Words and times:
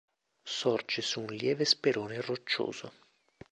Sorge 0.55 1.03
su 1.03 1.19
un 1.21 1.27
lieve 1.27 1.63
sperone 1.63 2.21
roccioso. 2.21 2.91